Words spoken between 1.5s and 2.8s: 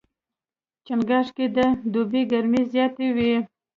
د دوبي ګرمۍ